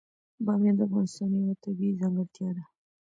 بامیان 0.45 0.75
د 0.77 0.81
افغانستان 0.87 1.29
یوه 1.33 1.55
طبیعي 1.63 1.97
ځانګړتیا 2.01 2.49
ده. 2.57 2.63